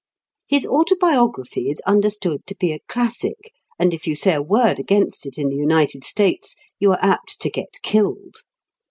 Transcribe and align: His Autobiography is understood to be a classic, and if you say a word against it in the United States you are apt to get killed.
His 0.47 0.65
Autobiography 0.65 1.69
is 1.69 1.79
understood 1.81 2.47
to 2.47 2.55
be 2.55 2.71
a 2.73 2.79
classic, 2.87 3.51
and 3.77 3.93
if 3.93 4.07
you 4.07 4.15
say 4.15 4.33
a 4.33 4.41
word 4.41 4.79
against 4.79 5.27
it 5.27 5.37
in 5.37 5.49
the 5.49 5.55
United 5.55 6.03
States 6.03 6.55
you 6.79 6.89
are 6.89 7.03
apt 7.03 7.39
to 7.39 7.51
get 7.51 7.79
killed. 7.83 8.37